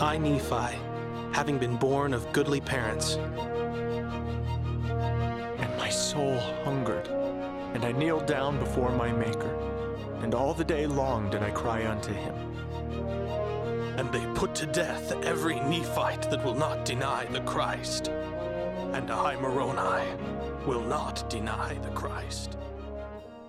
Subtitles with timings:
[0.00, 0.78] I, Nephi,
[1.32, 3.16] having been born of goodly parents,
[5.58, 7.08] And my soul hungered,
[7.74, 9.54] and I kneeled down before my Maker,
[10.22, 12.34] and all the day long did I cry unto him.
[13.98, 18.08] and they put to death every Nephite that will not deny the Christ.
[18.92, 20.06] And I, Moroni,
[20.66, 22.47] will not deny the Christ.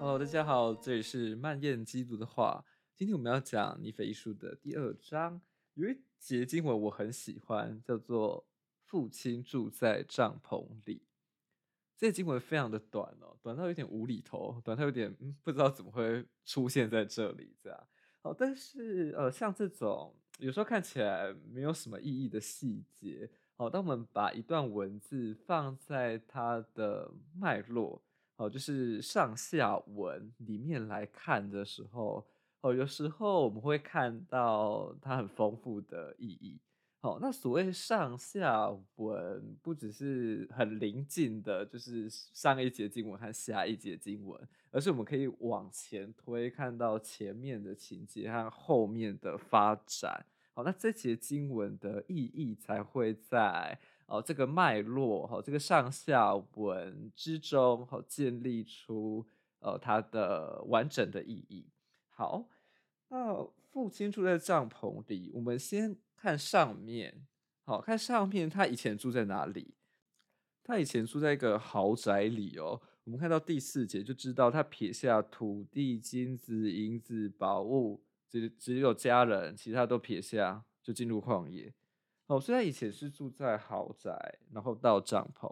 [0.02, 2.64] Hello，大家好，这里是漫燕基督的话。
[2.96, 5.42] 今天我们要讲尼腓书的第二章，
[5.74, 8.48] 有一节经文我很喜欢，叫做
[8.88, 11.02] “父亲住在帐篷里”。
[12.00, 17.88] 这个经文非常的短哦，短到有点无厘头，短到有点不知道怎么会出现在这里这样。
[18.22, 28.02] 好，但是呃，像这种有时候看起来没有什么意义的细节，好，当我们把一段文字放在它的脉络，
[28.40, 32.26] 好，就是上下文里面来看的时候，
[32.62, 36.58] 哦，有时候我们会看到它很丰富的意义。
[37.02, 50.26] 好，那所谓上下文，不只是很临近的，就是上一节经文和下一节经文，而是我们可以往前推，看到前面的情节和后面的发展。
[50.54, 53.78] 好，那这节经文的意义才会在
[54.10, 59.26] 哦这个脉络，好这个上下文之中，好建立出
[59.60, 61.70] 呃它的完整的意义。
[62.10, 62.50] 好，
[63.08, 65.96] 那父亲住在帐篷里，我们先。
[66.22, 67.26] 看上面，
[67.64, 69.74] 好，看上面，他以前住在哪里？
[70.62, 72.82] 他以前住在一个豪宅里哦。
[73.06, 81.74] 我们看到第四节就知道，他撇下土地、金子、银子、宝物，只只有家人，其他都撇下，就进入旷野。
[82.30, 85.52] 哦，所以他以前是住在豪宅，然后到帐篷。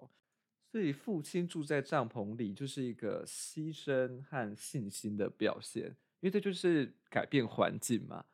[0.72, 5.86] 所以父亲住在帐篷里，就是一个牺牲和信心的表现，
[6.20, 8.26] 因为这就是改变环境嘛。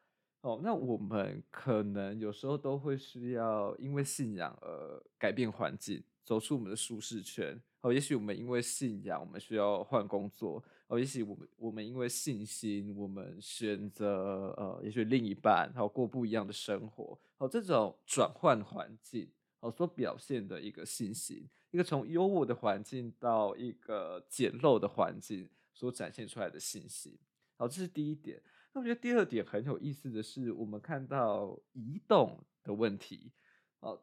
[0.42, 7.58] 哦，那我们可能有时候都会需要因为信仰而改变环境，走出我们的舒适圈。
[7.80, 10.62] 哦，也许我们因为信仰，我们需要换工作。
[10.94, 17.20] 哦，也许我们我们因为信心，我们选择呃，也许另一半，然后过不一样的生活。
[17.40, 19.28] 哦，这种转换环境，
[19.60, 27.18] 哦，所表现的一个信心，一个从优渥的环境到一个简陋的环境所展现出来的信心。
[27.58, 28.40] 好，这是第一点。
[28.72, 33.32] 那我觉得第二点很有意思的是，我们看到移动的问题。
[33.80, 34.00] 哦，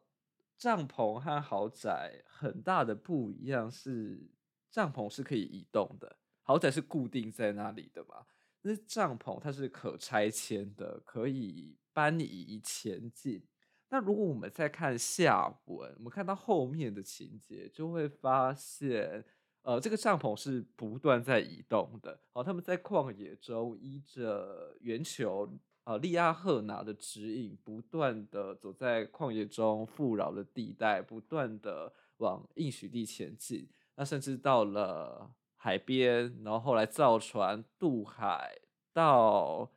[0.57, 4.29] 帐篷和豪宅很大的不一样是，
[4.69, 6.17] 帐篷是可以移动的，
[6.51, 8.25] 豪宅是固定在那里的嘛。
[8.61, 13.41] 那帐篷它是可拆迁的，可以搬移前进。
[13.89, 19.23] 那如果我们再看下文，我们看到后面的情节，就会发现。
[19.63, 22.19] 呃，这个帐篷是不断在移动的。
[22.33, 25.47] 好，他们在旷野中依着圆球
[25.83, 33.69] 呃利阿赫拿的指引，不断的走在旷野中富饶的地带，不断的往应许地前进。
[33.95, 35.31] 那甚至到了
[35.63, 38.57] 海边，然后后来造船渡海
[38.91, 39.71] 到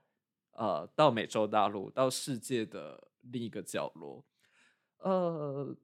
[0.52, 4.24] 呃到美洲大陆，到世界的另一个角落。
[4.98, 5.76] 呃，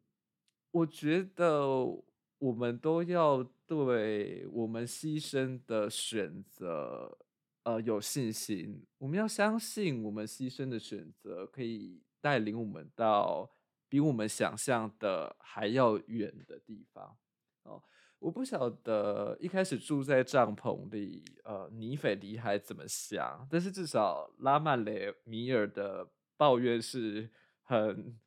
[0.70, 2.02] 我觉得。
[2.40, 7.18] 我们都要对我们牺牲的选择，
[7.64, 8.82] 呃，有信心。
[8.96, 13.50] 我们要相信，我们牺牲的选择可以带领我们到
[13.90, 17.14] 比我们想象的还要远的地方。
[17.64, 17.82] 哦，
[18.18, 27.30] 我不晓得一开始住在帐篷里，呃，尼腓尼还怎么想，但是至少拉曼雷米尔的抱怨是
[27.62, 28.18] 很。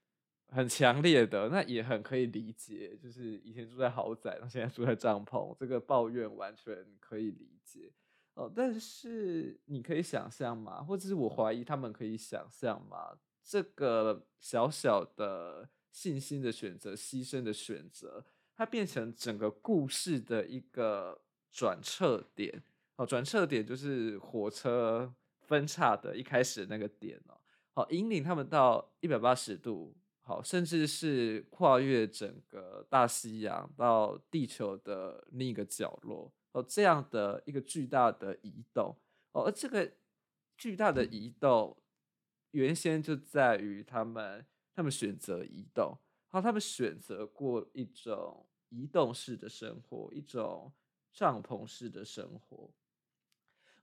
[0.50, 7.92] 很强烈的，那也很可以理解，就是以前住在豪宅，那现在住在帐篷，这个抱怨完全可以理解
[8.36, 8.52] 哦。
[8.56, 10.84] 但是你可以想象吗？
[10.84, 13.18] 或者是我怀疑他们可以想象吗？
[13.44, 18.24] 这个小小的信心的选择、牺牲的选择，
[18.56, 21.22] 它变成整个故事的一个
[21.52, 22.64] 转折点
[22.96, 23.06] 哦。
[23.06, 27.40] 转折点就是火车分叉的一开始那个点哦。
[27.74, 29.96] 好，引领他们到一百八十度。
[30.26, 38.96] 好，甚至是跨越整个大西洋到地球的另一个角落哦，这样的一个巨大的移动
[39.34, 39.92] 哦，而这个
[40.58, 41.76] 巨大的移动，
[42.52, 45.98] 原先就在于他们他们选择移动，
[46.34, 50.74] 好，他们选择过一种移动式的生活，一种
[51.12, 52.72] 帐篷式的生活。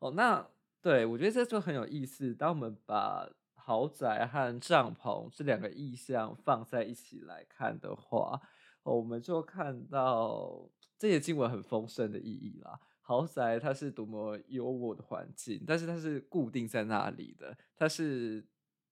[0.00, 0.44] 哦，那
[0.82, 2.35] 对，我觉得这就很有意思。
[2.35, 8.43] 当我们把豪宅和帐篷这两个意象放在一起来看的话，
[8.82, 10.69] 哦我们就看到
[10.99, 12.81] 这些经文很丰盛的意义啦。
[13.00, 18.44] 豪宅它是多么优渥的环境，但是它是固定在那里的，它是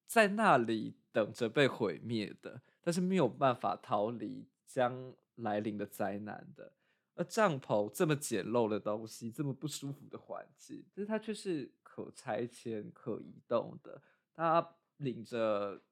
[0.07, 6.73] 在那里等着被毁灭的，但是没有办法逃离将来临的灾难的。
[7.13, 14.01] 而帐篷这么简陋的东西，这么不舒服的环境，但是它却是可拆迁、可移动的。
[14.33, 15.83] 它领着、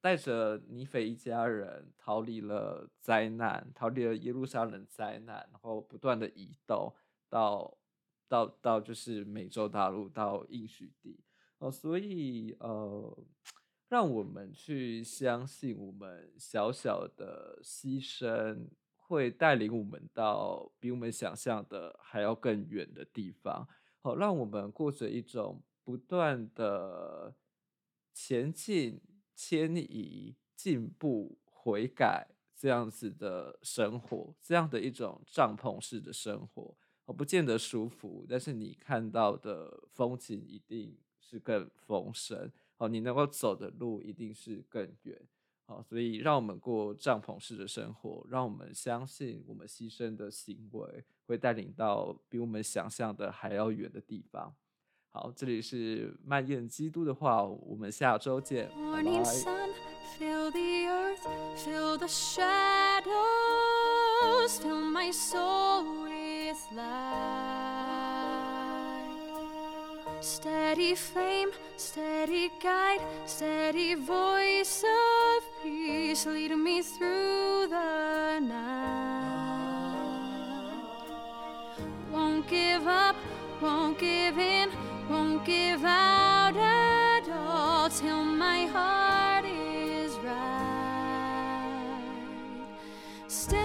[0.00, 6.94] 带着尼腓一家人逃离了灾难，逃离了耶路撒冷灾难，然后不断的移动
[7.28, 7.76] 到
[8.28, 11.18] 到到就是美洲大陆到应许地
[11.58, 13.18] 哦，所以呃，
[13.88, 18.68] 让我们去相信我们小小的牺牲。
[19.08, 23.64] 会带领我们到比我们想象的还要更远的地方，
[24.00, 27.32] 好，让我们过着一种不断的
[28.12, 29.00] 前进、
[29.32, 45.18] 迁移、进步、悔改这样子的生活，这样的一种帐篷式的生活，哦，不见得舒服，但是你看到的风景一定是更丰盛，哦，你能够走的路一定是更远。
[45.66, 54.54] 好，所以让我们过帐篷式的生活，让我们相信我们牺牲的行为会带领到比我们想象的还要远的地方。
[55.10, 59.24] 好，这里是漫燕基督的话，我们下周见，拜拜。
[75.62, 78.62] Please lead me through the night.
[82.10, 83.16] Won't give up,
[83.60, 84.70] won't give in,
[85.10, 91.92] won't give out at all till my heart is right.
[93.28, 93.58] Stay.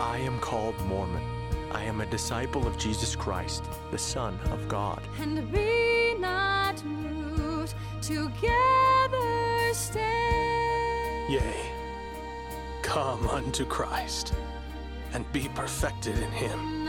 [0.00, 1.45] I am called Mormon.
[1.72, 5.02] I am a disciple of Jesus Christ, the Son of God.
[5.20, 11.26] And be not moved together stay.
[11.28, 11.70] Yea,
[12.82, 14.32] come unto Christ,
[15.12, 16.84] and be perfected in him.